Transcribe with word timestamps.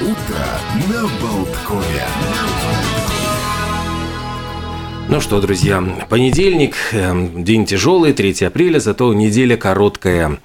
Утро 0.00 0.46
на 0.88 1.08
Болткове. 1.20 2.04
Ну 5.08 5.20
что, 5.20 5.40
друзья, 5.40 5.82
понедельник, 6.08 6.76
эм, 6.92 7.42
день 7.42 7.66
тяжелый, 7.66 8.12
3 8.12 8.44
апреля, 8.44 8.78
зато 8.78 9.12
неделя 9.12 9.56
короткая. 9.56 10.38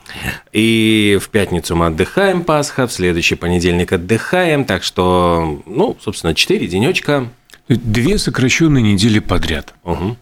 И 0.54 1.20
в 1.21 1.29
пятницу 1.29 1.76
мы 1.76 1.88
отдыхаем 1.88 2.44
Пасха, 2.44 2.88
в 2.88 2.92
следующий 2.92 3.36
понедельник 3.36 3.94
отдыхаем, 3.94 4.66
так 4.66 4.81
что, 4.84 5.62
ну, 5.67 5.97
собственно, 6.01 6.33
4 6.33 6.65
денечка. 6.65 7.29
Две 7.67 8.17
сокращенные 8.17 8.81
недели 8.81 9.20
подряд. 9.20 9.76
Угу. 9.83 10.17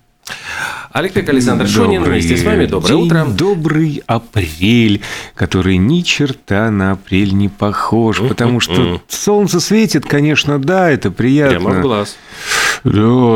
Алексей 0.93 1.23
Александр 1.23 1.67
Шонин 1.67 2.03
вместе 2.03 2.35
с 2.35 2.43
вами. 2.43 2.65
Доброе 2.65 2.95
день, 2.95 3.05
утро. 3.05 3.25
Добрый 3.25 4.03
апрель, 4.07 5.01
который 5.35 5.77
ни 5.77 6.01
черта 6.01 6.69
на 6.69 6.91
апрель 6.93 7.33
не 7.33 7.47
похож, 7.49 8.19
потому 8.19 8.59
что 8.59 9.01
солнце 9.07 9.59
светит, 9.59 10.05
конечно, 10.05 10.59
да, 10.59 10.89
это 10.89 11.09
приятно. 11.11 11.59
Прямо 11.59 11.79
в 11.79 11.81
глаз. 11.81 12.17
Да, 12.83 12.91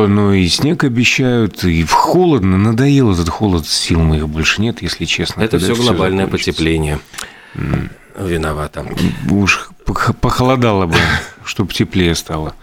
но 0.07 0.33
и 0.33 0.47
снег 0.47 0.83
обещают, 0.83 1.63
и 1.63 1.83
в 1.83 1.91
холодно. 1.91 2.57
Надоел 2.57 3.13
этот 3.13 3.29
холод, 3.29 3.67
сил 3.67 4.01
моих 4.01 4.27
больше 4.27 4.61
нет, 4.61 4.81
если 4.81 5.05
честно. 5.05 5.41
Это 5.41 5.59
все 5.59 5.75
глобальное 5.75 6.25
закончится? 6.25 6.51
потепление. 6.51 6.99
Виновата. 8.19 8.85
Уж 9.29 9.69
пох- 9.85 10.13
похолодало 10.13 10.87
бы, 10.87 10.95
чтобы 11.45 11.73
теплее 11.73 12.15
стало. 12.15 12.55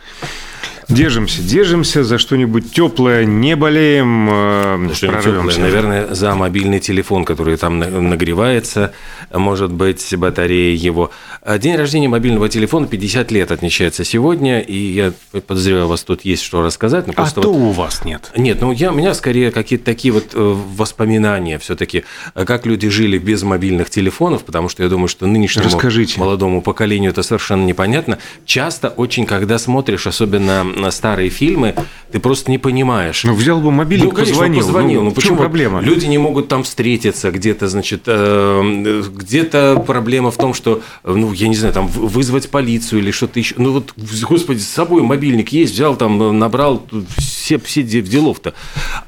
Держимся, 0.96 1.41
держимся 1.42 2.05
за 2.05 2.19
что-нибудь 2.19 2.70
теплое, 2.73 3.24
не 3.24 3.56
болеем, 3.56 4.28
э, 4.30 4.91
Что-нибудь 4.92 5.23
прорвемся. 5.23 5.56
теплое. 5.56 5.59
Наверное, 5.70 6.14
за 6.14 6.34
мобильный 6.34 6.80
телефон, 6.80 7.24
который 7.24 7.56
там 7.56 7.78
на- 7.78 7.88
нагревается, 7.88 8.92
может 9.33 9.73
быть, 9.73 10.14
батарея 10.16 10.77
его. 10.77 11.10
А 11.41 11.59
День 11.59 11.77
рождения 11.77 12.09
мобильного 12.09 12.50
телефона 12.50 12.86
50 12.86 13.30
лет 13.30 13.52
отмечается 13.52 14.05
сегодня, 14.05 14.60
и 14.60 14.77
я 14.77 15.12
подозреваю, 15.47 15.86
у 15.86 15.89
вас 15.89 16.03
тут 16.03 16.27
есть 16.27 16.42
что 16.42 16.61
рассказать. 16.62 17.06
но 17.06 17.14
А 17.16 17.27
то 17.31 17.41
вот- 17.41 17.47
у 17.47 17.70
вас 17.70 18.05
нет. 18.05 18.31
Нет, 18.36 18.59
ну 18.61 18.70
я, 18.72 18.92
у 18.92 18.94
меня 18.94 19.14
скорее 19.14 19.50
какие-то 19.50 19.86
такие 19.86 20.12
вот 20.12 20.34
э, 20.34 20.56
воспоминания 20.77 21.59
все-таки, 21.59 22.05
как 22.34 22.66
люди 22.66 22.88
жили 22.91 23.16
без 23.16 23.42
мобильных 23.42 23.88
телефонов, 23.88 24.44
потому 24.44 24.69
что 24.69 24.83
я 24.83 24.91
думаю, 24.91 25.09
что 25.09 25.27
нынешнему 25.27 25.66
Расскажите. 25.69 26.20
молодому 26.20 26.61
поколению 26.61 27.12
это 27.12 27.22
совершенно 27.22 27.64
непонятно. 27.64 28.19
Часто 28.44 28.88
очень, 28.91 29.25
когда 29.25 29.59
смотришь, 29.59 30.06
особенно 30.06 30.64
на 30.83 30.91
старые 30.91 31.30
фильмы, 31.30 31.75
ты 32.12 32.19
просто 32.20 32.50
не 32.50 32.58
понимаешь. 32.58 33.25
Ну, 33.25 33.34
взял 33.34 33.61
бы 33.61 33.70
мобильник, 33.70 34.05
Ну, 34.06 34.11
конечно, 34.11 34.34
позвонил. 34.34 34.61
позвонил. 34.66 35.00
Ну, 35.02 35.08
чем 35.11 35.14
почему 35.14 35.36
проблема? 35.38 35.80
Люди 35.80 36.06
не 36.06 36.19
могут 36.19 36.48
там 36.48 36.62
встретиться 36.62 37.30
где-то, 37.30 37.69
значит, 37.69 38.02
э, 38.06 39.03
где-то 39.14 39.83
проблема 39.86 40.30
в 40.30 40.36
том, 40.36 40.53
что, 40.55 40.83
ну, 41.05 41.33
я 41.33 41.48
не 41.48 41.55
знаю, 41.56 41.72
там 41.72 41.86
вызвать 41.86 42.50
полицию 42.50 43.00
или 43.00 43.10
что-то 43.10 43.38
еще. 43.38 43.55
Ну, 43.58 43.72
вот, 43.72 43.94
господи, 44.28 44.58
с 44.58 44.69
собой 44.69 45.03
мобильник 45.03 45.50
есть, 45.50 45.72
взял 45.72 45.97
там, 45.97 46.20
э, 46.22 46.33
набрал 46.33 46.86
все, 47.16 47.58
все 47.58 47.83
де- 47.83 48.03
делов-то. 48.03 48.53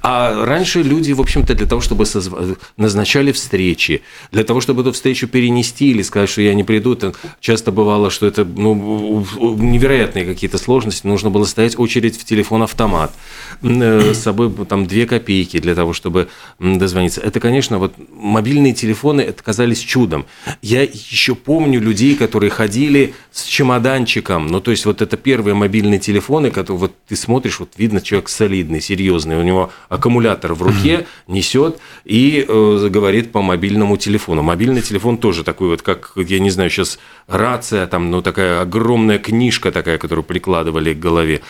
А 0.03 0.45
раньше 0.47 0.83
люди, 0.83 1.13
в 1.13 1.21
общем-то, 1.21 1.55
для 1.55 1.67
того, 1.67 1.81
чтобы 1.83 2.05
созва- 2.05 2.57
назначали 2.77 3.33
встречи, 3.33 4.03
для 4.33 4.45
того, 4.45 4.61
чтобы 4.61 4.81
эту 4.83 4.93
встречу 4.93 5.27
перенести 5.29 5.91
или 5.91 6.03
сказать, 6.03 6.29
что 6.31 6.41
я 6.43 6.55
не 6.55 6.65
приду, 6.65 6.95
это 6.95 7.13
часто 7.41 7.71
бывало, 7.73 8.11
что 8.11 8.27
это 8.27 8.45
ну, 8.45 9.25
невероятные 9.59 10.25
какие-то 10.25 10.59
сложности. 10.59 11.07
Нужно 11.07 11.31
было 11.31 11.45
стоять 11.55 11.79
очередь 11.79 12.19
в 12.19 12.25
телефон-автомат. 12.25 13.15
Э, 13.63 14.13
С 14.13 14.19
собой 14.19 14.53
там 14.69 14.87
две 14.87 15.07
копейки 15.07 15.61
для 15.61 15.77
того, 15.77 15.93
чтобы 15.93 16.29
дозвониться. 16.59 17.21
Это, 17.21 17.39
конечно, 17.39 17.79
вот 17.79 17.95
мобильные 18.11 18.73
телефоны 18.73 19.21
это 19.21 19.41
казались 19.41 19.79
чудом. 19.79 20.27
Я 20.63 20.83
еще 20.83 21.37
помню 21.37 21.81
людей, 21.81 22.17
которые 22.17 22.51
ходили 22.51 23.15
с 23.31 23.45
чемоданчиком. 23.45 24.49
Ну, 24.49 24.61
то 24.61 24.73
есть, 24.73 24.85
вот 24.85 25.01
это 25.01 25.17
первые 25.17 25.55
мобильные 25.55 26.01
телефоны, 26.01 26.51
которые 26.51 26.81
вот 26.81 26.93
ты 27.07 27.15
смотришь, 27.15 27.61
вот 27.61 27.75
видно, 27.77 28.01
человек 28.01 28.29
солидный, 28.29 28.81
серьезный. 28.81 29.39
У 29.39 29.43
него 29.43 29.71
аккумулятор 29.89 30.55
в 30.55 30.63
руке 30.63 31.07
несет 31.29 31.79
и 32.05 32.45
э, 32.49 32.89
говорит 32.91 33.31
по 33.31 33.43
мобильному 33.43 33.97
телефону. 33.97 34.43
Мобильный 34.43 34.83
телефон 34.83 35.19
тоже 35.19 35.45
такой 35.45 35.69
вот, 35.69 35.83
как, 35.83 36.15
я 36.17 36.41
не 36.41 36.51
знаю, 36.51 36.71
сейчас 36.71 36.99
рация, 37.29 37.87
там, 37.87 38.11
ну, 38.11 38.23
такая 38.23 38.61
огромная 38.61 39.19
книжка 39.19 39.71
такая, 39.71 39.99
которую 39.99 40.25
прикладывали 40.25 40.95
к 40.95 40.99
голове. 40.99 41.43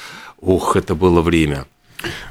Ох, 0.44 0.76
это 0.76 0.94
было 0.94 1.20
время. 1.22 1.64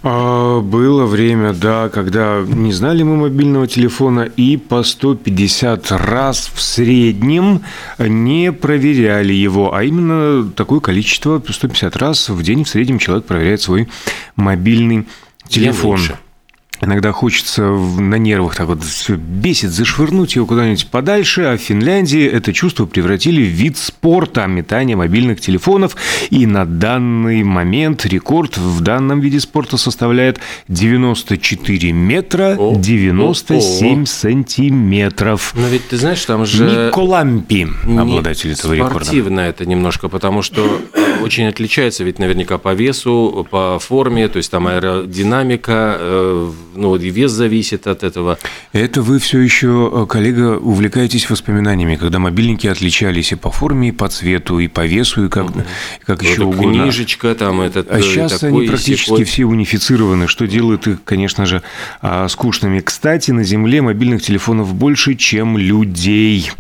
А, 0.03 0.61
Было 0.61 1.05
время, 1.05 1.53
да, 1.53 1.89
когда 1.89 2.43
не 2.45 2.71
знали 2.71 3.03
мы 3.03 3.17
мобильного 3.17 3.67
телефона 3.67 4.21
и 4.21 4.57
по 4.57 4.83
150 4.83 5.91
раз 5.91 6.51
в 6.53 6.61
среднем 6.61 7.61
не 7.97 8.51
проверяли 8.51 9.33
его, 9.33 9.73
а 9.73 9.83
именно 9.83 10.49
такое 10.51 10.79
количество, 10.79 11.41
150 11.47 11.95
раз 11.95 12.29
в 12.29 12.43
день 12.43 12.63
в 12.63 12.69
среднем 12.69 12.99
человек 12.99 13.25
проверяет 13.25 13.61
свой 13.61 13.87
мобильный 14.35 15.07
телефон. 15.47 15.97
меньше. 15.97 16.19
Иногда 16.85 17.11
хочется 17.11 17.61
на 17.63 18.15
нервах 18.15 18.55
так 18.55 18.67
вот 18.67 18.83
все 18.83 19.15
бесит, 19.15 19.71
зашвырнуть 19.71 20.35
его 20.35 20.45
куда-нибудь 20.45 20.87
подальше, 20.87 21.43
а 21.43 21.57
в 21.57 21.61
Финляндии 21.61 22.25
это 22.25 22.51
чувство 22.51 22.85
превратили 22.85 23.41
в 23.41 23.47
вид 23.47 23.77
спорта 23.77 24.45
метания 24.47 24.97
мобильных 24.97 25.39
телефонов. 25.39 25.95
И 26.29 26.45
на 26.45 26.65
данный 26.65 27.43
момент 27.43 28.05
рекорд 28.05 28.57
в 28.57 28.81
данном 28.81 29.21
виде 29.21 29.39
спорта 29.39 29.77
составляет 29.77 30.39
94 30.67 31.91
метра 31.91 32.55
О, 32.57 32.75
97 32.75 33.99
о, 33.99 34.03
о. 34.03 34.05
сантиметров. 34.05 35.53
Но 35.55 35.67
ведь 35.67 35.87
ты 35.87 35.97
знаешь, 35.97 36.23
там 36.25 36.45
же... 36.45 36.87
Нико 36.87 36.99
Лампи, 36.99 37.67
не 37.85 37.97
обладатель 37.97 38.51
этого 38.51 38.73
рекорда. 38.73 39.05
Спортивно 39.05 39.39
это 39.41 39.65
немножко, 39.65 40.09
потому 40.09 40.41
что 40.41 40.81
очень 41.23 41.45
отличается 41.45 42.03
ведь 42.03 42.19
наверняка 42.19 42.57
по 42.57 42.73
весу, 42.73 43.47
по 43.49 43.79
форме, 43.79 44.27
то 44.27 44.37
есть 44.37 44.51
там 44.51 44.67
аэродинамика, 44.67 45.97
э, 45.99 46.51
ну 46.75 46.95
и 46.95 47.09
вес 47.09 47.31
зависит 47.31 47.87
от 47.87 48.03
этого. 48.03 48.37
Это 48.71 49.01
вы 49.01 49.19
все 49.19 49.39
еще, 49.39 50.05
коллега, 50.09 50.57
увлекаетесь 50.57 51.29
воспоминаниями, 51.29 51.95
когда 51.95 52.19
мобильники 52.19 52.67
отличались 52.67 53.31
и 53.31 53.35
по 53.35 53.51
форме, 53.51 53.89
и 53.89 53.91
по 53.91 54.07
цвету, 54.07 54.59
и 54.59 54.67
по 54.67 54.85
весу, 54.85 55.25
и 55.25 55.29
как, 55.29 55.47
как 56.05 56.23
еще 56.23 56.43
Вот 56.43 56.55
угодно. 56.55 56.83
Книжечка 56.83 57.33
там 57.35 57.61
этот. 57.61 57.89
А 57.91 57.99
э, 57.99 58.01
сейчас 58.01 58.39
такой 58.39 58.59
они 58.61 58.67
практически 58.67 59.09
сякой. 59.09 59.23
все 59.25 59.45
унифицированы, 59.45 60.27
что 60.27 60.47
делает 60.47 60.87
их, 60.87 61.03
конечно 61.03 61.45
же, 61.45 61.61
а, 62.01 62.27
скучными. 62.27 62.79
Кстати, 62.79 63.31
на 63.31 63.43
Земле 63.43 63.81
мобильных 63.81 64.21
телефонов 64.21 64.73
больше, 64.73 65.15
чем 65.15 65.57
людей. 65.57 66.51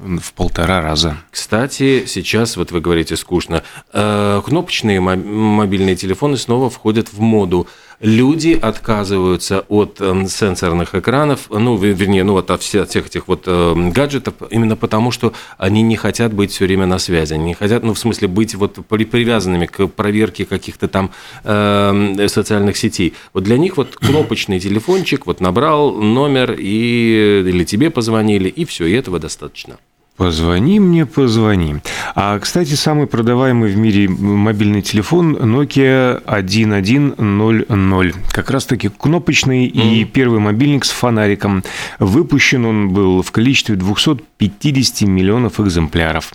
В 0.00 0.32
полтора 0.34 0.80
раза. 0.80 1.16
Кстати, 1.30 2.04
сейчас, 2.06 2.56
вот 2.56 2.70
вы 2.70 2.80
говорите, 2.80 3.16
скучно, 3.16 3.64
э, 3.92 4.42
кнопочные 4.44 5.00
мо- 5.00 5.16
мобильные 5.16 5.96
телефоны 5.96 6.36
снова 6.36 6.70
входят 6.70 7.12
в 7.12 7.20
моду. 7.20 7.66
Люди 8.00 8.52
отказываются 8.52 9.64
от 9.68 9.96
э, 10.00 10.26
сенсорных 10.28 10.94
экранов, 10.94 11.50
ну, 11.50 11.76
вер- 11.76 11.94
вернее, 11.94 12.22
ну, 12.22 12.34
вот 12.34 12.48
от 12.52 12.62
всех, 12.62 12.88
этих 12.94 13.26
вот 13.26 13.42
э, 13.46 13.74
гаджетов, 13.92 14.34
именно 14.50 14.76
потому, 14.76 15.10
что 15.10 15.32
они 15.56 15.82
не 15.82 15.96
хотят 15.96 16.32
быть 16.32 16.52
все 16.52 16.66
время 16.66 16.86
на 16.86 16.98
связи. 17.00 17.34
Они 17.34 17.44
не 17.46 17.54
хотят, 17.54 17.82
ну, 17.82 17.94
в 17.94 17.98
смысле, 17.98 18.28
быть 18.28 18.54
вот 18.54 18.78
при- 18.86 19.04
привязанными 19.04 19.66
к 19.66 19.88
проверке 19.88 20.44
каких-то 20.44 20.86
там 20.86 21.10
э, 21.42 22.28
социальных 22.28 22.76
сетей. 22.76 23.14
Вот 23.32 23.42
для 23.42 23.58
них 23.58 23.76
вот 23.76 23.96
кнопочный 23.96 24.60
телефончик, 24.60 25.26
вот 25.26 25.40
набрал 25.40 25.90
номер, 25.92 26.54
и, 26.56 27.42
или 27.48 27.64
тебе 27.64 27.90
позвонили, 27.90 28.48
и 28.48 28.64
все, 28.64 28.86
и 28.86 28.92
этого 28.92 29.18
достаточно. 29.18 29.76
Позвони 30.18 30.80
мне, 30.80 31.06
позвони. 31.06 31.76
А, 32.16 32.40
кстати, 32.40 32.74
самый 32.74 33.06
продаваемый 33.06 33.70
в 33.70 33.76
мире 33.76 34.08
мобильный 34.08 34.82
телефон 34.82 35.36
Nokia 35.36 36.20
1100. 36.26 38.18
Как 38.32 38.50
раз-таки 38.50 38.88
кнопочный 38.88 39.66
и 39.66 40.04
первый 40.04 40.40
мобильник 40.40 40.84
с 40.84 40.90
фонариком. 40.90 41.62
Выпущен 42.00 42.64
он 42.64 42.88
был 42.90 43.22
в 43.22 43.30
количестве 43.30 43.76
250 43.76 45.02
миллионов 45.02 45.60
экземпляров. 45.60 46.32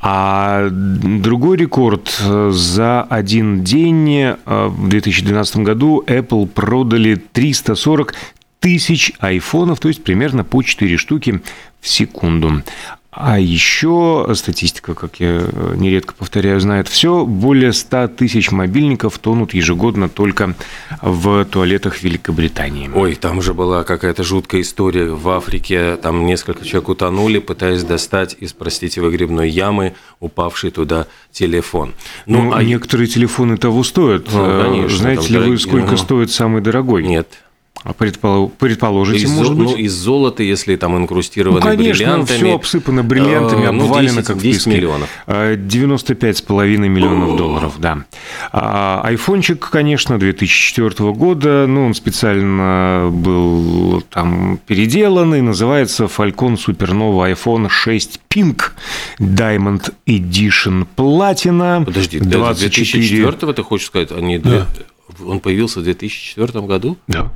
А 0.00 0.70
другой 0.70 1.58
рекорд 1.58 2.08
за 2.48 3.02
один 3.02 3.62
день 3.62 4.20
э, 4.20 4.36
в 4.46 4.88
2012 4.88 5.56
году 5.58 6.02
Apple 6.06 6.46
продали 6.46 7.16
340 7.16 8.14
тысяч 8.58 9.12
айфонов, 9.18 9.80
то 9.80 9.88
есть 9.88 10.02
примерно 10.02 10.44
по 10.44 10.62
4 10.62 10.96
штуки 10.96 11.42
в 11.80 11.88
секунду. 11.88 12.62
А 13.14 13.38
еще 13.38 14.26
статистика, 14.34 14.94
как 14.94 15.20
я 15.20 15.42
нередко 15.76 16.14
повторяю, 16.14 16.58
знает 16.60 16.88
все. 16.88 17.26
Более 17.26 17.74
100 17.74 18.08
тысяч 18.08 18.50
мобильников 18.50 19.18
тонут 19.18 19.52
ежегодно 19.52 20.08
только 20.08 20.54
в 21.02 21.44
туалетах 21.44 22.02
Великобритании. 22.02 22.90
Ой, 22.94 23.14
там 23.14 23.42
же 23.42 23.52
была 23.52 23.84
какая-то 23.84 24.22
жуткая 24.24 24.62
история 24.62 25.10
в 25.10 25.28
Африке. 25.28 25.96
Там 25.96 26.24
несколько 26.24 26.64
человек 26.64 26.88
утонули, 26.88 27.38
пытаясь 27.38 27.84
достать 27.84 28.34
из, 28.40 28.54
простите, 28.54 29.02
выгребной 29.02 29.50
ямы 29.50 29.92
упавший 30.18 30.70
туда 30.70 31.06
телефон. 31.30 31.92
Ну, 32.24 32.44
Ну, 32.44 32.54
а 32.54 32.62
некоторые 32.62 33.08
телефоны 33.08 33.58
того 33.58 33.84
стоят. 33.84 34.26
Ну, 34.32 34.42
Э, 34.46 34.62
конечно, 34.64 34.96
Знаете 34.98 35.34
ли 35.34 35.38
вы, 35.38 35.58
сколько 35.58 35.90
ну. 35.92 35.96
стоит 35.98 36.30
самый 36.30 36.62
дорогой? 36.62 37.06
Нет. 37.06 37.28
А 37.84 37.92
предпол... 37.92 38.48
предположите, 38.48 39.24
из, 39.24 39.30
может 39.30 39.56
ну, 39.56 39.64
быть? 39.64 39.78
из 39.78 39.92
золота, 39.92 40.42
если 40.44 40.76
там 40.76 40.96
инкрустированы 40.96 41.60
ну, 41.60 41.66
конечно, 41.66 41.92
бриллиантами. 41.92 42.36
все 42.36 42.54
обсыпано 42.54 43.02
бриллиантами, 43.02 43.64
э, 43.64 43.70
ну, 43.72 43.84
обвалено 43.84 44.16
10, 44.16 44.26
как 44.26 44.36
в 44.36 44.40
10 44.40 44.64
песке. 44.64 44.70
миллионов. 44.70 45.08
95,5 45.26 46.76
миллионов 46.88 47.36
долларов, 47.36 47.74
да. 47.78 48.04
А, 48.52 49.00
айфончик, 49.04 49.68
конечно, 49.68 50.18
2004 50.18 51.12
года, 51.12 51.66
ну, 51.66 51.86
он 51.86 51.94
специально 51.94 53.08
был 53.10 54.02
там 54.02 54.60
переделанный, 54.64 55.42
называется 55.42 56.04
Falcon 56.04 56.56
Supernova 56.56 57.32
iPhone 57.32 57.68
6 57.68 58.20
Pink 58.30 58.72
Diamond 59.18 59.92
Edition 60.06 60.86
Platina. 60.96 61.84
Подожди, 61.84 62.20
24... 62.20 63.22
2004 63.24 63.52
ты 63.54 63.62
хочешь 63.62 63.86
сказать, 63.88 64.12
а 64.12 64.20
не 64.20 64.38
Да. 64.38 64.68
он 65.26 65.40
появился 65.40 65.80
в 65.80 65.84
2004 65.84 66.64
году? 66.64 66.96
Да. 67.08 67.32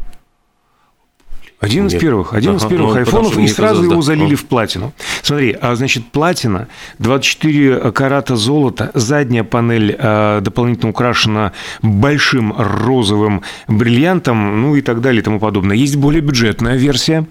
Один 1.58 1.86
из 1.86 1.94
Нет. 1.94 2.02
первых, 2.02 2.34
один 2.34 2.56
из 2.56 2.62
Ага, 2.62 2.70
первых 2.70 2.94
ну, 2.94 2.98
айфонов, 3.00 3.38
и 3.38 3.48
сразу 3.48 3.76
казалось, 3.76 3.90
его 3.92 4.02
залили 4.02 4.30
Ну. 4.30 4.36
в 4.36 4.44
платину. 4.44 4.92
Смотри, 5.22 5.56
а 5.58 5.74
значит, 5.74 6.04
платина, 6.12 6.68
24 6.98 7.92
карата 7.92 8.36
золота, 8.36 8.90
задняя 8.92 9.42
панель 9.42 9.96
э, 9.98 10.40
дополнительно 10.42 10.90
украшена 10.90 11.52
большим 11.80 12.54
розовым 12.56 13.42
бриллиантом, 13.68 14.60
ну 14.60 14.76
и 14.76 14.82
так 14.82 15.00
далее 15.00 15.20
и 15.20 15.24
тому 15.24 15.40
подобное. 15.40 15.76
Есть 15.76 15.96
более 15.96 16.20
бюджетная 16.20 16.76
версия 16.76 17.26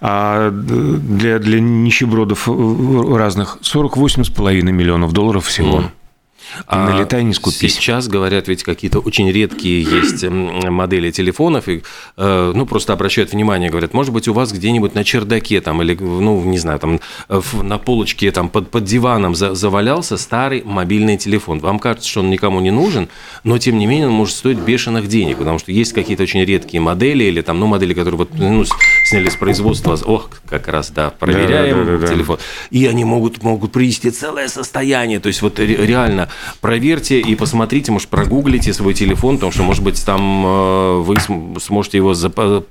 а, 0.00 0.50
для, 0.50 1.38
для 1.38 1.60
нищебродов 1.60 2.48
э, 2.48 3.16
разных, 3.16 3.58
48,5 3.62 4.62
миллионов 4.62 5.12
долларов 5.12 5.46
всего. 5.46 5.84
А 6.66 6.90
налетай, 6.90 7.24
не 7.24 7.34
скупись. 7.34 7.74
Сейчас 7.74 8.08
говорят, 8.08 8.48
ведь 8.48 8.62
какие-то 8.62 8.98
очень 9.00 9.30
редкие 9.30 9.82
есть 9.82 10.24
модели 10.28 11.10
телефонов, 11.10 11.68
и, 11.68 11.82
э, 12.16 12.52
ну, 12.54 12.66
просто 12.66 12.92
обращают 12.92 13.32
внимание, 13.32 13.70
говорят, 13.70 13.94
может 13.94 14.12
быть, 14.12 14.28
у 14.28 14.32
вас 14.32 14.52
где-нибудь 14.52 14.94
на 14.94 15.04
чердаке 15.04 15.60
там, 15.60 15.82
или, 15.82 15.94
ну, 16.00 16.42
не 16.44 16.58
знаю, 16.58 16.78
там, 16.78 17.00
э, 17.28 17.40
на 17.62 17.78
полочке 17.78 18.30
там 18.32 18.48
под, 18.48 18.70
под 18.70 18.84
диваном 18.84 19.34
за- 19.34 19.54
завалялся 19.54 20.16
старый 20.16 20.62
мобильный 20.64 21.16
телефон. 21.16 21.60
Вам 21.60 21.78
кажется, 21.78 22.08
что 22.08 22.20
он 22.20 22.30
никому 22.30 22.60
не 22.60 22.70
нужен, 22.70 23.08
но, 23.44 23.58
тем 23.58 23.78
не 23.78 23.86
менее, 23.86 24.08
он 24.08 24.12
может 24.14 24.34
стоить 24.34 24.58
бешеных 24.58 25.08
денег, 25.08 25.38
потому 25.38 25.58
что 25.58 25.72
есть 25.72 25.92
какие-то 25.92 26.22
очень 26.24 26.44
редкие 26.44 26.80
модели, 26.80 27.24
или 27.24 27.40
там, 27.42 27.58
ну, 27.60 27.66
модели, 27.66 27.94
которые 27.94 28.18
вот, 28.18 28.30
ну, 28.34 28.64
сняли 29.10 29.28
с 29.28 29.36
производства, 29.36 29.98
ох, 30.04 30.30
как 30.48 30.68
раз, 30.68 30.90
да, 30.90 31.10
проверяем 31.10 31.78
Да-да-да-да-да. 31.78 32.14
телефон, 32.14 32.38
и 32.70 32.86
они 32.86 33.04
могут, 33.04 33.42
могут 33.42 33.72
привести 33.72 34.10
целое 34.10 34.48
состояние. 34.48 35.20
То 35.20 35.26
есть, 35.28 35.42
вот 35.42 35.58
ре- 35.58 35.84
реально 35.86 36.28
проверьте 36.60 37.20
и 37.20 37.34
посмотрите, 37.34 37.92
может, 37.92 38.08
прогуглите 38.08 38.72
свой 38.72 38.94
телефон, 38.94 39.36
потому 39.36 39.52
что, 39.52 39.62
может 39.62 39.82
быть, 39.82 40.04
там 40.04 40.44
э, 40.46 40.98
вы 41.00 41.18
см- 41.18 41.60
сможете 41.60 41.98
его 41.98 42.14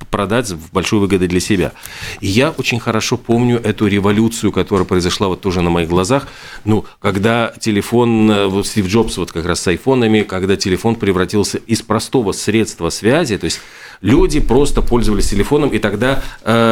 продать 0.10 0.50
в 0.52 0.72
большой 0.72 1.00
выгоды 1.00 1.28
для 1.28 1.40
себя. 1.40 1.74
И 2.22 2.28
я 2.28 2.52
очень 2.52 2.80
хорошо 2.80 3.18
помню 3.18 3.60
эту 3.62 3.88
революцию, 3.88 4.52
которая 4.52 4.86
произошла 4.86 5.28
вот 5.28 5.42
тоже 5.42 5.62
на 5.62 5.70
моих 5.70 5.90
глазах. 5.90 6.28
Ну, 6.66 6.86
когда 7.00 7.54
телефон, 7.60 8.32
э, 8.32 8.48
вот 8.48 8.66
Стив 8.68 8.88
Джобс 8.88 9.18
вот 9.18 9.32
как 9.32 9.46
раз 9.46 9.60
с 9.62 9.68
айфонами, 9.68 10.22
когда 10.22 10.56
телефон 10.56 10.96
превратился 10.96 11.58
из 11.58 11.82
простого 11.82 12.32
средства 12.32 12.90
связи, 12.90 13.38
то 13.38 13.46
есть 13.46 13.60
люди 14.02 14.40
просто 14.40 14.82
пользовались 14.82 15.30
телефоном, 15.30 15.70
и 15.70 15.80
тогда 15.80 16.24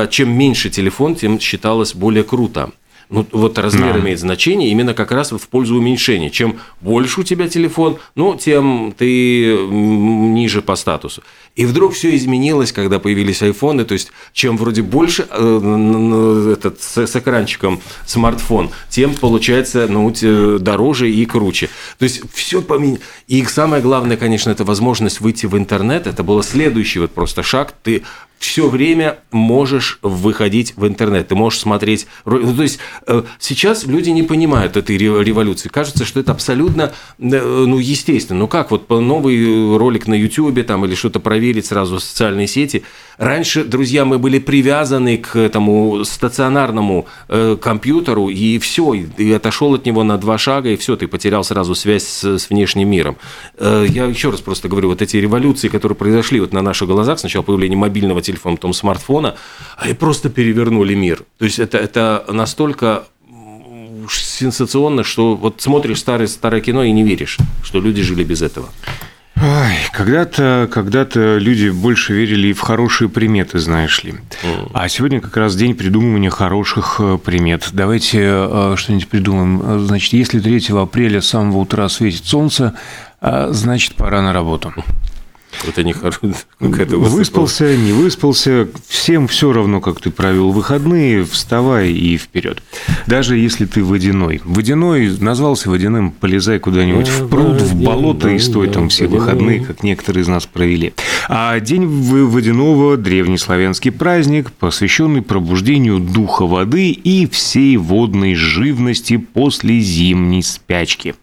чем 0.09 0.31
меньше 0.31 0.69
телефон, 0.69 1.15
тем 1.15 1.39
считалось 1.39 1.94
более 1.94 2.24
круто. 2.24 2.71
Ну, 3.09 3.25
вот 3.31 3.57
размер 3.57 3.94
Да. 3.94 4.00
имеет 4.01 4.19
значение 4.19 4.69
именно 4.69 4.94
как 4.94 5.13
раз 5.13 5.31
в 5.31 5.48
пользу 5.48 5.77
уменьшения. 5.77 6.30
Чем 6.30 6.59
больше 6.81 7.21
у 7.21 7.24
тебя 7.24 7.48
телефон, 7.48 8.00
ну, 8.15 8.36
тем 8.36 8.94
ты 8.98 9.56
ниже 9.56 10.62
по 10.62 10.75
статусу. 10.75 11.24
И 11.56 11.65
вдруг 11.65 11.94
все 11.94 12.13
изменилось, 12.18 12.74
когда 12.74 13.00
появились 13.00 13.42
айфоны. 13.42 13.86
То 13.86 13.94
есть, 13.94 14.12
чем 14.33 14.57
вроде 14.57 14.81
больше 14.81 15.25
э, 15.30 16.54
этот, 16.57 16.81
с, 16.81 16.98
с 16.98 17.15
экранчиком 17.15 17.80
смартфон, 18.06 18.71
тем 18.89 19.13
получается 19.13 19.88
ну, 19.89 20.13
дороже 20.59 21.09
и 21.09 21.25
круче. 21.25 21.69
То 22.00 22.04
есть, 22.04 22.21
все 22.33 22.62
поменялось. 22.62 23.01
И 23.30 23.42
самое 23.45 23.81
главное, 23.81 24.18
конечно, 24.18 24.50
это 24.50 24.65
возможность 24.65 25.21
выйти 25.21 25.45
в 25.45 25.57
интернет. 25.57 26.07
Это 26.07 26.24
был 26.24 26.44
следующий 26.44 27.00
вот 27.00 27.12
просто 27.12 27.42
шаг. 27.42 27.74
Ты 27.83 28.04
все 28.39 28.69
время 28.69 29.19
можешь 29.31 30.00
выходить 30.01 30.74
в 30.78 30.86
интернет, 30.88 31.28
ты 31.28 31.36
можешь 31.36 31.60
смотреть. 31.60 32.07
Ну, 32.25 32.56
то 32.56 32.62
есть 32.63 32.80
э, 33.07 33.24
сейчас 33.39 33.86
люди 33.86 34.10
не 34.12 34.24
понимают 34.24 34.78
этой 34.78 34.98
ре- 34.98 35.24
революции. 35.24 35.69
Кажется, 35.69 36.06
что 36.06 36.19
это 36.19 36.31
абсолютно 36.31 36.94
э, 37.19 37.66
ну, 37.68 37.80
естественно. 37.80 38.39
Ну 38.39 38.48
как, 38.48 38.72
вот 38.72 38.88
по- 38.88 39.00
новый 39.00 39.78
ролик 39.78 40.07
на 40.07 40.13
YouTube 40.13 40.66
там, 40.66 40.86
или 40.86 40.95
что-то 40.95 41.19
проверить 41.19 41.66
сразу 41.66 41.98
в 41.98 42.04
социальные 42.04 42.48
сети. 42.48 42.84
Раньше, 43.18 43.64
друзья, 43.64 44.06
мы 44.06 44.19
были 44.19 44.38
привязаны 44.38 45.18
к 45.18 45.36
этому 45.36 46.04
стационарному 46.06 47.08
э, 47.28 47.58
компьютеру, 47.60 48.30
и 48.30 48.60
все, 48.60 48.94
и 48.94 49.31
отошел 49.31 49.74
от 49.74 49.88
него 49.88 50.04
на 50.04 50.18
два 50.19 50.38
шага, 50.38 50.69
и 50.69 50.75
все, 50.75 50.96
ты 50.96 51.08
потерял 51.08 51.44
сразу 51.44 51.74
связь 51.74 52.04
с, 52.04 52.38
с 52.38 52.50
внешним 52.52 52.90
миром. 52.90 53.18
Э, 53.58 53.86
я 53.90 54.06
еще 54.06 54.30
раз 54.30 54.42
просто 54.42 54.68
говорю, 54.68 54.90
вот 54.90 55.02
эти 55.02 55.18
революции, 55.18 55.68
которые 55.68 55.96
произошли 55.96 56.40
вот 56.40 56.54
на 56.54 56.62
наших 56.62 56.88
глазах, 56.88 57.18
сначала 57.18 57.42
появление 57.42 57.78
мобильного 57.78 58.22
телефона, 58.22 58.56
потом 58.58 58.74
смартфона, 58.74 59.36
они 59.78 59.96
просто 59.96 60.30
перевернули 60.30 60.94
мир. 60.94 61.24
То 61.40 61.46
есть 61.46 61.58
это, 61.58 61.80
это 61.80 62.24
настолько 62.31 63.06
сенсационно, 64.10 65.04
что 65.04 65.36
вот 65.36 65.60
смотришь 65.60 66.00
старое, 66.00 66.28
старое 66.28 66.62
кино 66.62 66.84
и 66.84 66.92
не 66.92 67.04
веришь, 67.04 67.38
что 67.64 67.80
люди 67.80 68.04
жили 68.04 68.24
без 68.24 68.44
этого. 68.44 68.69
Когда-то, 69.92 70.69
когда-то 70.72 71.38
люди 71.38 71.69
больше 71.69 72.13
верили 72.13 72.48
и 72.48 72.54
в 72.54 72.62
хорошие 72.62 73.10
приметы, 73.10 73.60
знаешь 73.60 74.04
ли. 74.04 74.16
А 74.74 74.89
сегодня 74.89 75.22
как 75.22 75.38
раз 75.38 75.56
день 75.56 75.75
придумывания 75.75 76.30
хороших 76.30 76.98
э, 77.00 77.18
примет. 77.24 77.69
Давайте 77.72 78.19
э, 78.24 78.74
что-нибудь 78.78 79.07
придумаем. 79.07 79.62
Э, 79.63 79.80
Значит, 79.80 80.13
если 80.13 80.39
3 80.39 80.68
апреля 80.81 81.22
с 81.22 81.28
самого 81.28 81.60
утра 81.60 81.88
светит 81.89 82.25
солнце, 82.25 82.74
значит, 83.22 83.95
пора 83.95 84.22
на 84.22 84.34
работу. 84.34 84.74
Это 85.65 85.83
не 85.83 85.94
хорошо. 85.94 86.19
какая-то 86.59 86.98
Выспался, 86.98 87.75
не 87.75 87.92
выспался, 87.92 88.68
всем 88.88 89.27
все 89.27 89.51
равно, 89.54 89.81
как 89.81 90.00
ты 90.00 90.12
провел 90.12 90.51
выходные, 90.51 91.25
вставай 91.25 91.92
и 91.92 92.18
вперед. 92.18 92.62
Даже 93.06 93.38
если 93.38 93.65
ты 93.65 93.83
водяной. 93.83 94.42
Водяной, 94.44 95.18
назвался 95.19 95.69
водяным, 95.69 96.12
полезай 96.12 96.59
куда-нибудь 96.59 97.07
в 97.07 97.27
пруд, 97.27 97.62
в 97.62 97.75
болото 97.75 98.30
и 98.30 98.39
стой 98.39 98.69
там 98.69 98.89
все 98.89 99.07
выходные, 99.07 99.62
как 99.62 99.83
некоторые 99.83 100.24
из 100.24 100.27
нас 100.27 100.45
провели. 100.45 100.94
А 101.27 101.59
день 101.59 101.86
водяного– 101.86 102.98
древнеславянский 102.98 103.92
праздник, 103.92 104.51
посвященный 104.51 105.21
пробуждению 105.21 106.00
духа 106.00 106.45
воды 106.45 106.92
и 106.92 107.27
всей 107.27 107.77
водной 107.77 108.36
живности 108.36 109.18
после 109.18 109.80
зимней 109.80 110.44
спячки. 110.44 111.15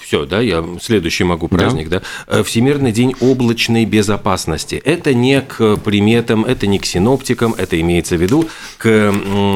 Все, 0.00 0.24
да, 0.24 0.40
я 0.40 0.64
следующий 0.80 1.24
могу 1.24 1.48
праздник, 1.48 1.88
да. 1.88 2.02
Э, 2.26 2.42
Всемирный 2.42 2.92
день 2.92 3.14
облачной 3.20 3.84
безопасности. 3.84 4.80
Это 4.84 5.12
не 5.14 5.40
к 5.42 5.76
приметам, 5.76 6.44
это 6.44 6.66
не 6.66 6.78
к 6.78 6.86
синоптикам, 6.86 7.54
это 7.56 7.80
имеется 7.80 8.16
в 8.16 8.22
виду 8.22 8.48
к 8.78 9.12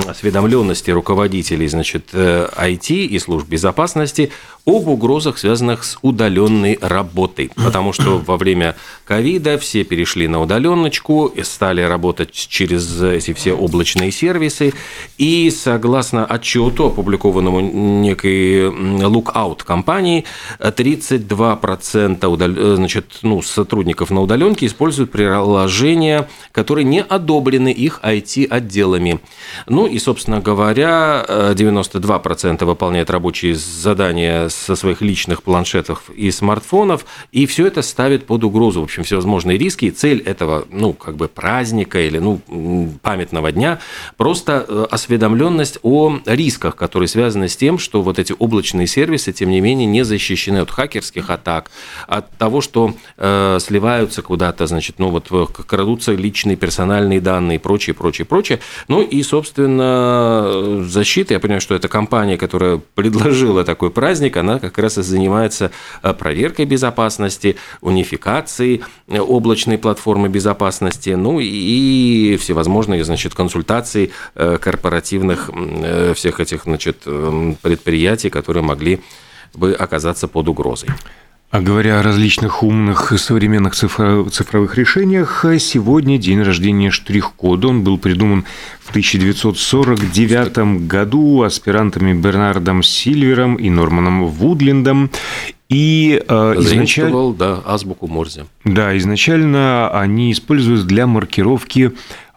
осведомленности 0.06 0.90
руководителей, 0.90 1.68
значит, 1.68 2.10
э, 2.12 2.48
IT 2.56 2.90
и 2.90 3.18
служб 3.18 3.48
безопасности 3.48 4.30
об 4.66 4.88
угрозах, 4.88 5.38
связанных 5.38 5.84
с 5.84 5.98
удаленной 6.02 6.78
работой. 6.80 7.50
Потому 7.56 7.92
что 7.92 8.18
во 8.18 8.36
время 8.36 8.76
ковида 9.04 9.58
все 9.58 9.84
перешли 9.84 10.28
на 10.28 10.40
удаленочку, 10.40 11.26
и 11.26 11.42
стали 11.42 11.80
работать 11.82 12.32
через 12.32 13.00
эти 13.02 13.32
все 13.32 13.52
облачные 13.52 14.10
сервисы. 14.10 14.72
И 15.18 15.50
согласно 15.50 16.24
отчету, 16.24 16.86
опубликованному 16.86 17.60
некой 17.60 18.68
Lookout 18.68 19.64
компании, 19.64 20.24
32% 20.58 22.28
удал- 22.28 22.56
э, 22.56 22.76
значит, 22.76 23.18
ну, 23.22 23.42
сотрудников 23.42 24.10
на 24.10 24.20
удаленке 24.20 24.66
используют 24.66 25.10
приложения, 25.10 26.28
которые 26.52 26.84
не 26.84 27.02
одобрены 27.02 27.72
их 27.72 28.00
IT-отделами. 28.02 29.20
Ну 29.66 29.86
и, 29.86 29.98
собственно 29.98 30.40
говоря, 30.40 31.24
э, 31.26 31.54
92% 31.56 32.66
выполняют 32.66 33.10
рабочие 33.10 33.54
задания 33.54 34.49
со 34.50 34.76
своих 34.76 35.00
личных 35.00 35.42
планшетов 35.42 36.10
и 36.10 36.30
смартфонов, 36.30 37.06
и 37.32 37.46
все 37.46 37.66
это 37.66 37.82
ставит 37.82 38.26
под 38.26 38.44
угрозу, 38.44 38.80
в 38.80 38.84
общем, 38.84 39.04
всевозможные 39.04 39.58
риски. 39.58 39.86
И 39.86 39.90
цель 39.90 40.20
этого, 40.20 40.66
ну, 40.70 40.92
как 40.92 41.16
бы 41.16 41.28
праздника 41.28 42.00
или, 42.00 42.18
ну, 42.18 42.40
памятного 43.02 43.52
дня 43.52 43.80
просто 44.16 44.64
э, 44.66 44.86
осведомленность 44.90 45.78
о 45.82 46.18
рисках, 46.26 46.76
которые 46.76 47.08
связаны 47.08 47.48
с 47.48 47.56
тем, 47.56 47.78
что 47.78 48.02
вот 48.02 48.18
эти 48.18 48.34
облачные 48.38 48.86
сервисы, 48.86 49.32
тем 49.32 49.50
не 49.50 49.60
менее, 49.60 49.86
не 49.86 50.04
защищены 50.04 50.58
от 50.58 50.70
хакерских 50.70 51.30
атак, 51.30 51.70
от 52.06 52.30
того, 52.36 52.60
что 52.60 52.94
э, 53.16 53.58
сливаются 53.60 54.22
куда-то, 54.22 54.66
значит, 54.66 54.98
ну, 54.98 55.08
вот 55.08 55.28
э, 55.30 55.46
крадутся 55.66 56.12
личные 56.12 56.56
персональные 56.56 57.20
данные 57.20 57.56
и 57.56 57.58
прочее, 57.58 57.94
прочее, 57.94 58.24
прочее. 58.24 58.60
Ну 58.88 59.02
и, 59.02 59.22
собственно, 59.22 60.84
защита, 60.84 61.34
я 61.34 61.40
понимаю, 61.40 61.60
что 61.60 61.74
это 61.74 61.88
компания, 61.88 62.36
которая 62.36 62.80
предложила 62.94 63.64
такой 63.64 63.90
праздник, 63.90 64.36
она 64.40 64.58
как 64.58 64.78
раз 64.78 64.98
и 64.98 65.02
занимается 65.02 65.70
э, 66.02 66.12
проверкой 66.12 66.64
безопасности, 66.64 67.56
унификацией 67.80 68.82
э, 69.08 69.18
облачной 69.18 69.78
платформы 69.78 70.28
безопасности, 70.28 71.10
ну 71.10 71.40
и 71.40 72.36
всевозможные, 72.40 73.04
значит, 73.04 73.34
консультации 73.34 74.10
корпоративных 74.34 75.50
всех 76.14 76.40
этих, 76.40 76.64
значит, 76.64 76.98
предприятий, 77.62 78.30
которые 78.30 78.62
могли 78.62 79.00
бы 79.54 79.72
оказаться 79.72 80.28
под 80.28 80.48
угрозой. 80.48 80.90
А 81.50 81.60
говоря 81.60 81.98
о 81.98 82.02
различных 82.04 82.62
умных 82.62 83.12
современных 83.18 83.74
цифровых 83.74 84.78
решениях, 84.78 85.44
сегодня 85.58 86.16
день 86.16 86.42
рождения 86.42 86.92
штрих-кода. 86.92 87.66
Он 87.66 87.82
был 87.82 87.98
придуман 87.98 88.44
в 88.80 88.90
1949 88.90 90.86
году 90.86 91.42
аспирантами 91.42 92.12
Бернардом 92.12 92.84
Сильвером 92.84 93.56
и 93.56 93.68
Норманом 93.68 94.28
Вудлендом. 94.28 95.10
И 95.68 96.22
э, 96.26 96.54
изначально... 96.58 97.32
да, 97.32 97.60
азбуку 97.64 98.06
Морзе. 98.06 98.46
Да, 98.64 98.96
изначально 98.98 99.88
они 99.90 100.30
используются 100.30 100.86
для 100.86 101.08
маркировки 101.08 101.92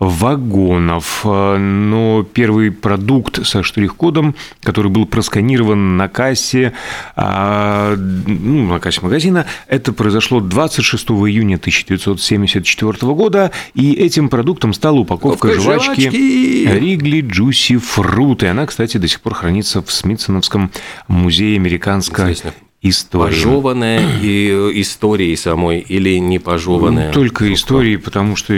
вагонов. 0.10 1.22
Э, 1.26 1.58
но 1.58 2.24
первый 2.24 2.72
продукт 2.72 3.46
со 3.46 3.64
штрих-кодом, 3.64 4.36
который 4.62 4.92
был 4.92 5.06
просканирован 5.06 5.98
на 5.98 6.08
кассе, 6.10 6.74
а, 7.16 7.96
ну, 7.98 8.68
на 8.68 8.80
кассе 8.80 9.02
магазина, 9.02 9.46
это 9.68 9.94
произошло 9.94 10.40
26 10.40 11.10
июня 11.28 11.56
1974 11.56 13.14
года, 13.14 13.52
и 13.74 13.94
этим 13.94 14.30
продуктом 14.30 14.74
стала 14.74 15.00
упаковка 15.00 15.34
Упаковка 15.34 15.62
жвачки, 15.62 16.02
жвачки 16.02 16.68
Ригли 16.68 17.22
Джуси 17.22 17.78
Фрут. 17.78 18.44
И 18.44 18.48
она, 18.48 18.66
кстати, 18.66 18.98
до 18.98 19.08
сих 19.08 19.22
пор 19.22 19.34
хранится 19.34 19.82
в 19.82 19.92
Смитсоновском 19.92 20.72
музее 21.08 21.58
американской 21.58 22.38
истории. 22.82 23.32
Пожеванная 23.32 24.20
и 24.22 24.82
историей 24.82 25.36
самой 25.36 25.80
или 25.80 26.18
не 26.18 26.40
пожеванная? 26.40 27.08
Ну, 27.08 27.14
только 27.14 27.52
истории, 27.54 27.96
потому 27.96 28.36
что 28.36 28.54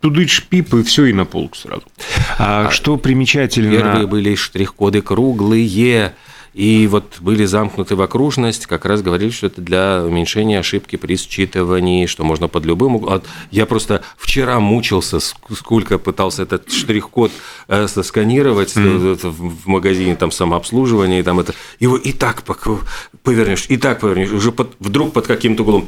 тудыч 0.00 0.44
пип 0.44 0.74
и 0.74 0.82
все 0.82 1.06
и 1.06 1.12
на 1.12 1.24
полку 1.24 1.56
сразу. 1.56 1.82
А, 2.38 2.68
а 2.68 2.70
что 2.70 2.96
примечательно? 2.96 3.70
Первые 3.70 4.06
были 4.06 4.34
штрих-коды 4.34 5.02
круглые, 5.02 6.14
и 6.56 6.86
вот 6.86 7.16
были 7.20 7.44
замкнуты 7.44 7.96
в 7.96 8.00
окружность, 8.00 8.64
как 8.64 8.86
раз 8.86 9.02
говорили, 9.02 9.28
что 9.28 9.48
это 9.48 9.60
для 9.60 10.02
уменьшения 10.02 10.58
ошибки 10.58 10.96
при 10.96 11.16
считывании, 11.16 12.06
что 12.06 12.24
можно 12.24 12.48
под 12.48 12.64
любым 12.64 12.96
углом. 12.96 13.22
Я 13.50 13.66
просто 13.66 14.02
вчера 14.16 14.58
мучился, 14.58 15.20
сколько 15.20 15.98
пытался 15.98 16.44
этот 16.44 16.72
штрих-код 16.72 17.30
э, 17.68 17.86
сосканировать 17.88 18.74
mm. 18.74 19.28
в 19.28 19.66
магазине 19.68 20.16
там 20.16 20.30
самообслуживания, 20.30 21.20
и 21.20 21.22
там 21.22 21.40
это 21.40 21.54
его 21.78 21.98
и 21.98 22.12
так 22.12 22.42
повернешь, 23.22 23.66
и 23.68 23.76
так 23.76 24.00
повернешь, 24.00 24.32
уже 24.32 24.50
под, 24.50 24.76
вдруг 24.78 25.12
под 25.12 25.26
каким-то 25.26 25.62
углом 25.62 25.86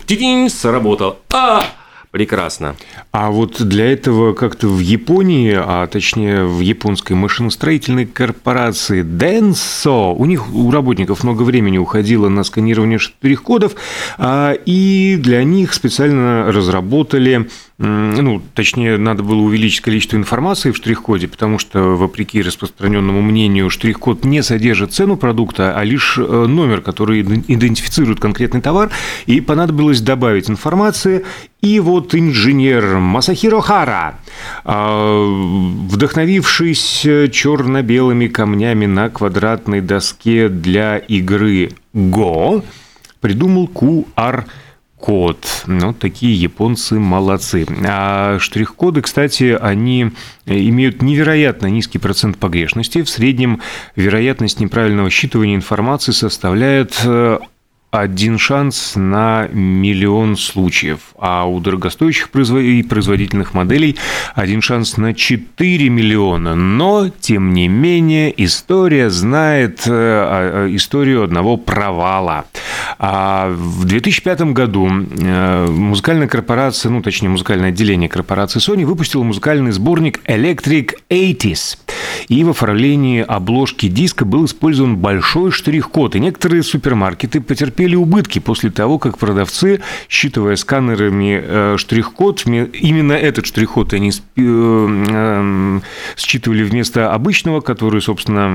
сработал. 0.50 1.18
А! 1.30 1.64
Прекрасно. 2.10 2.74
А 3.12 3.30
вот 3.30 3.60
для 3.62 3.92
этого 3.92 4.32
как-то 4.32 4.66
в 4.66 4.78
Японии, 4.78 5.54
а 5.54 5.86
точнее 5.86 6.44
в 6.44 6.60
японской 6.60 7.12
машиностроительной 7.12 8.06
корпорации 8.06 9.02
Denso, 9.02 10.14
у 10.14 10.24
них, 10.24 10.54
у 10.54 10.70
работников 10.70 11.22
много 11.22 11.42
времени 11.42 11.76
уходило 11.76 12.30
на 12.30 12.44
сканирование 12.44 12.98
штрих-кодов, 12.98 13.74
а, 14.16 14.52
и 14.52 15.16
для 15.18 15.44
них 15.44 15.74
специально 15.74 16.50
разработали 16.50 17.48
ну, 17.80 18.42
точнее, 18.54 18.98
надо 18.98 19.22
было 19.22 19.40
увеличить 19.40 19.82
количество 19.82 20.16
информации 20.16 20.72
в 20.72 20.76
штрих-коде, 20.76 21.28
потому 21.28 21.60
что, 21.60 21.96
вопреки 21.96 22.42
распространенному 22.42 23.22
мнению, 23.22 23.70
штрих-код 23.70 24.24
не 24.24 24.42
содержит 24.42 24.92
цену 24.92 25.16
продукта, 25.16 25.78
а 25.78 25.84
лишь 25.84 26.18
э, 26.18 26.22
номер, 26.22 26.80
который 26.80 27.22
идентифицирует 27.22 28.18
конкретный 28.18 28.60
товар, 28.60 28.90
и 29.26 29.40
понадобилось 29.40 30.00
добавить 30.00 30.50
информации. 30.50 31.24
И 31.60 31.78
вот 31.78 32.16
инженер 32.16 32.98
Масахиро 32.98 33.60
Хара, 33.60 34.18
а, 34.64 35.24
вдохновившись 35.88 37.06
черно-белыми 37.30 38.26
камнями 38.26 38.86
на 38.86 39.08
квадратной 39.08 39.82
доске 39.82 40.48
для 40.48 40.98
игры 40.98 41.70
Go, 41.94 42.64
придумал 43.20 43.70
QR 43.72 44.46
код. 44.98 45.64
Ну, 45.66 45.92
такие 45.92 46.34
японцы 46.34 46.98
молодцы. 46.98 47.66
А 47.86 48.38
штрих-коды, 48.38 49.02
кстати, 49.02 49.56
они 49.60 50.10
имеют 50.46 51.02
невероятно 51.02 51.66
низкий 51.68 51.98
процент 51.98 52.38
погрешности. 52.38 53.02
В 53.02 53.08
среднем 53.08 53.60
вероятность 53.96 54.60
неправильного 54.60 55.08
считывания 55.08 55.54
информации 55.54 56.12
составляет 56.12 57.00
э, 57.04 57.38
один 57.90 58.36
шанс 58.36 58.96
на 58.96 59.48
миллион 59.50 60.36
случаев, 60.36 61.00
а 61.18 61.46
у 61.46 61.58
дорогостоящих 61.58 62.28
и 62.34 62.82
производительных 62.82 63.54
моделей 63.54 63.96
один 64.34 64.60
шанс 64.60 64.98
на 64.98 65.14
4 65.14 65.88
миллиона. 65.88 66.54
Но, 66.54 67.08
тем 67.08 67.54
не 67.54 67.66
менее, 67.68 68.32
история 68.44 69.08
знает 69.08 69.86
э, 69.86 69.90
а, 69.90 70.66
э, 70.66 70.76
историю 70.76 71.24
одного 71.24 71.56
провала. 71.56 72.44
А 72.98 73.48
в 73.50 73.86
2005 73.86 74.40
году 74.52 74.88
э, 74.88 75.66
музыкальная 75.66 76.28
корпорация, 76.28 76.90
ну, 76.90 77.00
точнее, 77.00 77.30
музыкальное 77.30 77.70
отделение 77.70 78.10
корпорации 78.10 78.60
Sony 78.60 78.84
выпустило 78.84 79.22
музыкальный 79.22 79.70
сборник 79.72 80.20
Electric 80.26 80.90
80s. 81.08 81.78
И 82.28 82.44
в 82.44 82.50
оформлении 82.50 83.24
обложки 83.26 83.88
диска 83.88 84.26
был 84.26 84.44
использован 84.44 84.98
большой 84.98 85.52
штрих-код. 85.52 86.16
И 86.16 86.20
некоторые 86.20 86.62
супермаркеты 86.62 87.40
потерпели 87.40 87.77
убытки 87.96 88.38
после 88.38 88.70
того, 88.70 88.98
как 88.98 89.18
продавцы, 89.18 89.80
считывая 90.08 90.56
сканерами 90.56 91.40
э, 91.42 91.76
штрих-код, 91.78 92.46
именно 92.46 93.12
этот 93.12 93.46
штрих-код 93.46 93.92
они 93.92 94.12
э, 94.36 95.80
считывали 96.16 96.62
вместо 96.62 97.12
обычного, 97.12 97.60
который, 97.60 98.00
собственно, 98.00 98.48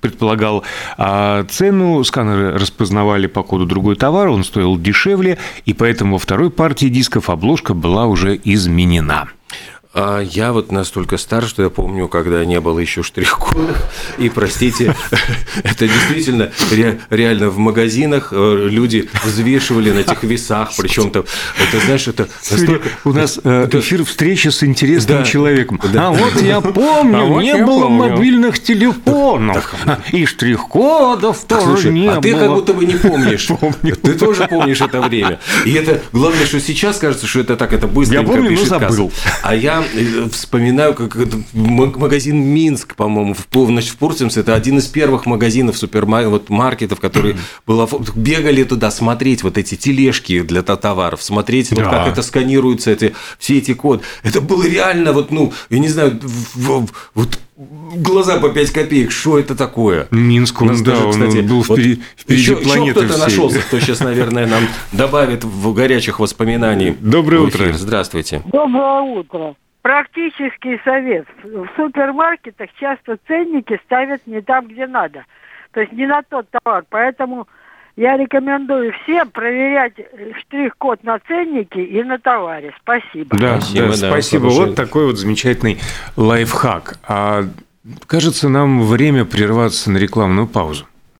предполагал 0.00 0.64
а 0.96 1.44
цену. 1.44 2.02
Сканеры 2.04 2.58
распознавали 2.58 3.26
по 3.26 3.42
коду 3.42 3.66
другой 3.66 3.96
товар, 3.96 4.28
он 4.28 4.44
стоил 4.44 4.78
дешевле, 4.78 5.38
и 5.64 5.74
поэтому 5.74 6.14
во 6.14 6.18
второй 6.18 6.50
партии 6.50 6.86
дисков 6.86 7.30
обложка 7.30 7.74
была 7.74 8.06
уже 8.06 8.38
изменена. 8.44 9.28
А 9.92 10.20
я 10.20 10.52
вот 10.52 10.70
настолько 10.70 11.16
стар, 11.16 11.44
что 11.46 11.64
я 11.64 11.68
помню, 11.68 12.06
когда 12.06 12.44
не 12.44 12.60
было 12.60 12.78
еще 12.78 13.02
штрих-кодов. 13.02 13.76
И, 14.18 14.28
простите, 14.28 14.94
это 15.64 15.88
действительно 15.88 16.52
реально 17.10 17.50
в 17.50 17.58
магазинах 17.58 18.28
э, 18.30 18.68
люди 18.70 19.08
взвешивали 19.24 19.90
на 19.90 19.98
этих 19.98 20.22
весах, 20.22 20.70
причем 20.78 21.10
там, 21.10 21.24
это 21.58 21.84
знаешь, 21.84 22.06
это 22.06 22.28
настолько... 22.48 22.88
У 23.04 23.12
нас 23.12 23.40
э, 23.42 23.68
эфир 23.72 24.04
встречи 24.04 24.46
с 24.46 24.62
интересным 24.62 25.24
человеком. 25.24 25.80
А 25.96 26.10
вот 26.12 26.40
я 26.40 26.60
помню, 26.60 27.38
а 27.38 27.42
не 27.42 27.56
было 27.56 27.88
мобильных 27.88 28.62
телефонов, 28.62 29.74
и 30.12 30.24
штрих-кодов 30.24 31.44
тоже 31.46 31.90
не 31.90 32.06
было. 32.06 32.18
А 32.18 32.20
ты 32.20 32.32
как 32.36 32.50
будто 32.50 32.74
бы 32.74 32.84
не 32.84 32.94
помнишь. 32.94 33.48
Ты 34.02 34.14
тоже 34.14 34.46
помнишь 34.48 34.80
это 34.80 35.00
время. 35.00 35.40
И 35.64 35.72
это, 35.72 36.00
главное, 36.12 36.46
что 36.46 36.60
сейчас 36.60 36.98
кажется, 36.98 37.26
что 37.26 37.40
это 37.40 37.56
так, 37.56 37.72
это 37.72 37.88
пишет 37.88 38.12
Я 38.12 38.22
помню, 38.22 38.52
но 38.52 38.64
забыл. 38.64 39.12
А 39.42 39.54
я 39.54 39.79
Э, 39.94 40.28
вспоминаю, 40.30 40.94
как 40.94 41.16
магазин 41.52 42.42
Минск, 42.42 42.94
по-моему, 42.94 43.34
в, 43.34 43.66
значит, 43.66 43.90
в 43.92 43.96
Пурсимсе, 43.96 44.40
это 44.40 44.54
один 44.54 44.78
из 44.78 44.86
первых 44.86 45.26
магазинов 45.26 45.76
супермаркетов, 45.76 47.00
которые 47.00 47.36
было, 47.66 47.88
бегали 48.14 48.64
туда 48.64 48.90
смотреть 48.90 49.42
вот 49.42 49.58
эти 49.58 49.76
тележки 49.76 50.40
для 50.42 50.62
товаров, 50.62 51.22
смотреть, 51.22 51.70
да. 51.70 51.82
вот 51.82 51.90
как 51.90 52.08
это 52.08 52.22
сканируются, 52.22 52.90
эти, 52.90 53.14
все 53.38 53.58
эти 53.58 53.74
коды. 53.74 54.02
Это 54.22 54.40
было 54.40 54.66
реально, 54.66 55.12
вот, 55.12 55.30
ну, 55.30 55.52
я 55.68 55.78
не 55.78 55.88
знаю, 55.88 56.20
вот 57.14 57.38
глаза 57.56 58.38
по 58.38 58.48
5 58.48 58.70
копеек, 58.70 59.10
что 59.10 59.38
это 59.38 59.54
такое? 59.54 60.06
Минск, 60.10 60.62
он, 60.62 60.68
да, 60.82 60.92
даже, 60.92 61.10
кстати, 61.10 61.38
он 61.38 61.46
был 61.46 61.64
впереди, 61.64 61.94
вот, 61.96 62.04
впереди 62.16 62.42
еще, 62.42 62.56
планеты 62.56 63.04
кто-то 63.04 63.18
нашелся, 63.18 63.60
кто 63.60 63.80
сейчас, 63.80 64.00
наверное, 64.00 64.46
нам 64.46 64.64
добавит 64.92 65.44
в 65.44 65.72
горячих 65.74 66.20
воспоминаний. 66.20 66.96
Доброе 67.00 67.42
утро. 67.42 67.72
Здравствуйте. 67.72 68.42
Доброе 68.46 69.00
утро. 69.00 69.56
Практический 69.82 70.78
совет. 70.84 71.26
В 71.42 71.66
супермаркетах 71.76 72.68
часто 72.78 73.18
ценники 73.26 73.80
ставят 73.86 74.26
не 74.26 74.42
там, 74.42 74.68
где 74.68 74.86
надо. 74.86 75.24
То 75.72 75.80
есть 75.80 75.92
не 75.92 76.06
на 76.06 76.22
тот 76.22 76.46
товар. 76.50 76.84
Поэтому 76.90 77.48
я 77.96 78.16
рекомендую 78.16 78.92
всем 79.02 79.30
проверять 79.30 79.94
штрих-код 80.40 81.02
на 81.02 81.18
ценнике 81.20 81.82
и 81.82 82.02
на 82.02 82.18
товаре. 82.18 82.74
Спасибо. 82.82 83.36
Да, 83.38 83.60
спасибо. 83.60 83.88
Да, 83.88 83.94
спасибо. 83.94 84.46
Вот 84.46 84.74
такой 84.74 85.06
вот 85.06 85.18
замечательный 85.18 85.78
лайфхак. 86.16 86.98
А 87.08 87.44
кажется, 88.06 88.48
нам 88.48 88.82
время 88.82 89.24
прерваться 89.24 89.90
на 89.90 89.96
рекламную 89.96 90.46
паузу. 90.46 90.86